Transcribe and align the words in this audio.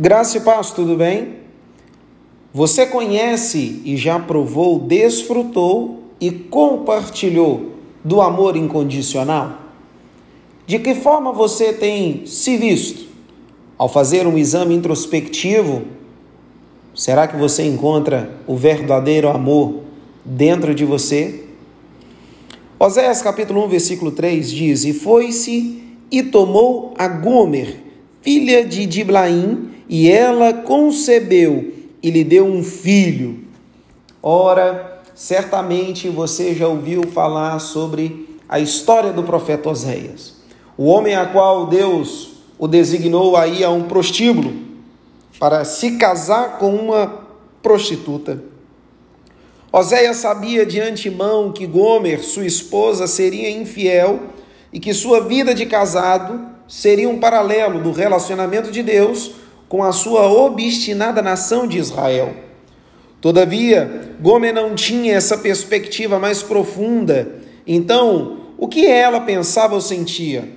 Graça 0.00 0.38
e 0.38 0.40
paz, 0.42 0.70
tudo 0.70 0.94
bem? 0.94 1.38
Você 2.54 2.86
conhece 2.86 3.82
e 3.84 3.96
já 3.96 4.16
provou, 4.16 4.78
desfrutou 4.78 6.04
e 6.20 6.30
compartilhou 6.30 7.72
do 8.04 8.20
amor 8.20 8.56
incondicional? 8.56 9.58
De 10.64 10.78
que 10.78 10.94
forma 10.94 11.32
você 11.32 11.72
tem 11.72 12.24
se 12.26 12.56
visto? 12.56 13.08
Ao 13.76 13.88
fazer 13.88 14.24
um 14.24 14.38
exame 14.38 14.72
introspectivo, 14.72 15.82
será 16.94 17.26
que 17.26 17.36
você 17.36 17.64
encontra 17.64 18.38
o 18.46 18.54
verdadeiro 18.54 19.28
amor 19.28 19.80
dentro 20.24 20.76
de 20.76 20.84
você? 20.84 21.44
Oséias 22.78 23.20
capítulo 23.20 23.64
1, 23.64 23.68
versículo 23.68 24.12
3 24.12 24.48
diz: 24.48 24.84
E 24.84 24.92
foi-se 24.92 25.82
e 26.08 26.22
tomou 26.22 26.94
a 26.96 27.08
Gomer, 27.08 27.82
filha 28.22 28.64
de 28.64 28.86
Diblaim, 28.86 29.77
e 29.88 30.10
ela 30.10 30.52
concebeu 30.52 31.72
e 32.02 32.10
lhe 32.10 32.22
deu 32.22 32.44
um 32.44 32.62
filho. 32.62 33.44
Ora, 34.22 35.00
certamente 35.14 36.08
você 36.08 36.54
já 36.54 36.68
ouviu 36.68 37.02
falar 37.08 37.58
sobre 37.58 38.28
a 38.48 38.60
história 38.60 39.12
do 39.12 39.22
profeta 39.22 39.70
Oséias, 39.70 40.36
o 40.76 40.86
homem 40.86 41.14
a 41.14 41.26
qual 41.26 41.66
Deus 41.66 42.38
o 42.58 42.66
designou 42.66 43.36
aí 43.36 43.64
a 43.64 43.70
um 43.70 43.84
prostíbulo 43.84 44.52
para 45.38 45.64
se 45.64 45.92
casar 45.92 46.58
com 46.58 46.74
uma 46.74 47.24
prostituta. 47.62 48.42
Oséias 49.70 50.16
sabia 50.16 50.64
de 50.64 50.80
antemão 50.80 51.52
que 51.52 51.66
Gomer, 51.66 52.24
sua 52.24 52.46
esposa, 52.46 53.06
seria 53.06 53.50
infiel 53.50 54.20
e 54.72 54.80
que 54.80 54.94
sua 54.94 55.20
vida 55.20 55.54
de 55.54 55.66
casado 55.66 56.40
seria 56.66 57.08
um 57.08 57.18
paralelo 57.18 57.82
do 57.82 57.92
relacionamento 57.92 58.70
de 58.70 58.82
Deus 58.82 59.32
com 59.68 59.82
a 59.82 59.92
sua 59.92 60.26
obstinada 60.30 61.20
nação 61.20 61.66
de 61.66 61.78
Israel. 61.78 62.34
Todavia, 63.20 64.14
Gomer 64.20 64.54
não 64.54 64.74
tinha 64.74 65.14
essa 65.14 65.36
perspectiva 65.36 66.18
mais 66.18 66.42
profunda. 66.42 67.40
Então, 67.66 68.38
o 68.56 68.68
que 68.68 68.86
ela 68.86 69.20
pensava 69.20 69.74
ou 69.74 69.80
sentia? 69.80 70.48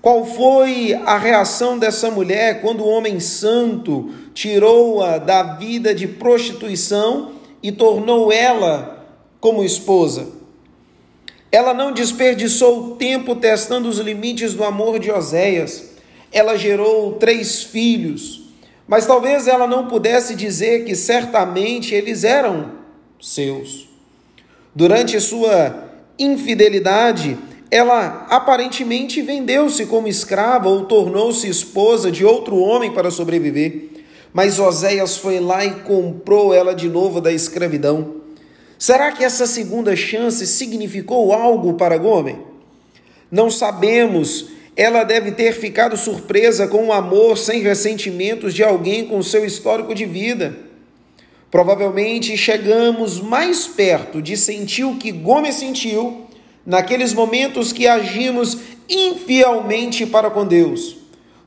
Qual 0.00 0.24
foi 0.24 0.94
a 1.06 1.18
reação 1.18 1.78
dessa 1.78 2.10
mulher 2.10 2.60
quando 2.60 2.82
o 2.82 2.88
homem 2.88 3.18
santo 3.20 4.10
tirou-a 4.32 5.18
da 5.18 5.42
vida 5.54 5.94
de 5.94 6.06
prostituição 6.06 7.32
e 7.62 7.72
tornou 7.72 8.30
ela 8.30 9.06
como 9.40 9.64
esposa? 9.64 10.28
Ela 11.50 11.72
não 11.72 11.92
desperdiçou 11.92 12.96
tempo 12.96 13.34
testando 13.34 13.88
os 13.88 13.98
limites 13.98 14.54
do 14.54 14.62
amor 14.62 14.98
de 14.98 15.10
Oséias. 15.10 15.90
Ela 16.30 16.56
gerou 16.56 17.12
três 17.12 17.62
filhos 17.62 18.43
mas 18.86 19.06
talvez 19.06 19.48
ela 19.48 19.66
não 19.66 19.86
pudesse 19.86 20.34
dizer 20.34 20.84
que 20.84 20.94
certamente 20.94 21.94
eles 21.94 22.24
eram 22.24 22.72
seus. 23.20 23.88
Durante 24.74 25.18
sua 25.20 25.88
infidelidade, 26.18 27.38
ela 27.70 28.26
aparentemente 28.28 29.22
vendeu-se 29.22 29.86
como 29.86 30.06
escrava 30.06 30.68
ou 30.68 30.84
tornou-se 30.84 31.48
esposa 31.48 32.10
de 32.10 32.24
outro 32.24 32.56
homem 32.56 32.92
para 32.92 33.10
sobreviver. 33.10 33.90
Mas 34.32 34.58
Oséias 34.58 35.16
foi 35.16 35.40
lá 35.40 35.64
e 35.64 35.80
comprou 35.80 36.52
ela 36.52 36.74
de 36.74 36.88
novo 36.88 37.20
da 37.20 37.32
escravidão. 37.32 38.16
Será 38.78 39.12
que 39.12 39.24
essa 39.24 39.46
segunda 39.46 39.96
chance 39.96 40.46
significou 40.46 41.32
algo 41.32 41.74
para 41.74 41.96
Gomer? 41.96 42.36
Não 43.30 43.48
sabemos 43.48 44.48
ela 44.76 45.04
deve 45.04 45.32
ter 45.32 45.52
ficado 45.52 45.96
surpresa 45.96 46.66
com 46.66 46.86
o 46.86 46.92
amor 46.92 47.38
sem 47.38 47.60
ressentimentos 47.60 48.52
de 48.52 48.64
alguém 48.64 49.06
com 49.06 49.22
seu 49.22 49.44
histórico 49.44 49.94
de 49.94 50.04
vida. 50.04 50.56
Provavelmente 51.50 52.36
chegamos 52.36 53.20
mais 53.20 53.66
perto 53.68 54.20
de 54.20 54.36
sentir 54.36 54.84
o 54.84 54.96
que 54.96 55.12
Gomes 55.12 55.54
sentiu 55.54 56.26
naqueles 56.66 57.12
momentos 57.12 57.72
que 57.72 57.86
agimos 57.86 58.58
infielmente 58.88 60.04
para 60.04 60.28
com 60.30 60.44
Deus. 60.44 60.96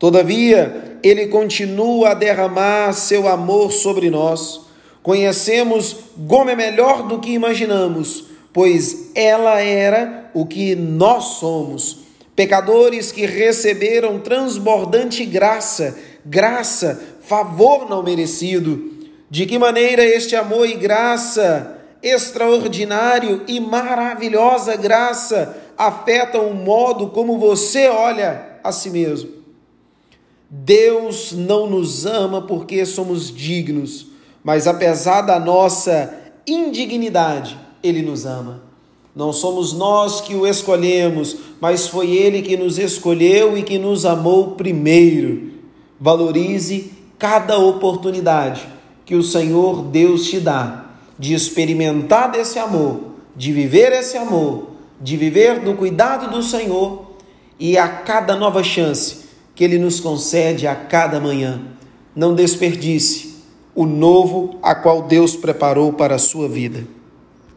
Todavia, 0.00 0.98
Ele 1.00 1.28
continua 1.28 2.10
a 2.10 2.14
derramar 2.14 2.92
seu 2.92 3.28
amor 3.28 3.70
sobre 3.70 4.10
nós. 4.10 4.62
Conhecemos 5.00 5.96
Gomes 6.16 6.56
melhor 6.56 7.06
do 7.06 7.20
que 7.20 7.30
imaginamos, 7.30 8.24
pois 8.52 9.12
ela 9.14 9.60
era 9.60 10.28
o 10.34 10.44
que 10.44 10.74
nós 10.74 11.24
somos 11.38 12.02
Pecadores 12.42 13.12
que 13.12 13.24
receberam 13.24 14.18
transbordante 14.18 15.24
graça, 15.24 15.96
graça, 16.26 17.00
favor 17.20 17.88
não 17.88 18.02
merecido. 18.02 18.90
De 19.30 19.46
que 19.46 19.60
maneira 19.60 20.04
este 20.04 20.34
amor 20.34 20.68
e 20.68 20.74
graça, 20.74 21.78
extraordinário 22.02 23.44
e 23.46 23.60
maravilhosa 23.60 24.74
graça, 24.74 25.56
afetam 25.78 26.48
o 26.48 26.54
modo 26.56 27.10
como 27.10 27.38
você 27.38 27.86
olha 27.86 28.58
a 28.64 28.72
si 28.72 28.90
mesmo? 28.90 29.30
Deus 30.50 31.30
não 31.30 31.70
nos 31.70 32.06
ama 32.06 32.42
porque 32.42 32.84
somos 32.84 33.32
dignos, 33.32 34.08
mas 34.42 34.66
apesar 34.66 35.20
da 35.20 35.38
nossa 35.38 36.12
indignidade, 36.44 37.56
Ele 37.84 38.02
nos 38.02 38.26
ama. 38.26 38.71
Não 39.14 39.32
somos 39.32 39.74
nós 39.74 40.22
que 40.22 40.34
o 40.34 40.46
escolhemos, 40.46 41.36
mas 41.60 41.86
foi 41.86 42.12
Ele 42.12 42.40
que 42.40 42.56
nos 42.56 42.78
escolheu 42.78 43.58
e 43.58 43.62
que 43.62 43.78
nos 43.78 44.06
amou 44.06 44.52
primeiro. 44.52 45.52
Valorize 46.00 46.92
cada 47.18 47.58
oportunidade 47.58 48.66
que 49.04 49.14
o 49.14 49.22
Senhor 49.22 49.82
Deus 49.82 50.24
te 50.24 50.40
dá 50.40 50.86
de 51.18 51.34
experimentar 51.34 52.30
desse 52.30 52.58
amor, 52.58 53.00
de 53.36 53.52
viver 53.52 53.92
esse 53.92 54.16
amor, 54.16 54.70
de 55.00 55.16
viver 55.16 55.60
do 55.60 55.74
cuidado 55.74 56.30
do 56.30 56.42
Senhor 56.42 57.12
e 57.60 57.76
a 57.76 57.86
cada 57.86 58.34
nova 58.34 58.64
chance 58.64 59.26
que 59.54 59.62
Ele 59.62 59.78
nos 59.78 60.00
concede 60.00 60.66
a 60.66 60.74
cada 60.74 61.20
manhã. 61.20 61.60
Não 62.16 62.34
desperdice 62.34 63.36
o 63.74 63.84
novo 63.86 64.58
a 64.62 64.74
qual 64.74 65.02
Deus 65.02 65.36
preparou 65.36 65.92
para 65.92 66.14
a 66.14 66.18
sua 66.18 66.48
vida. 66.48 66.84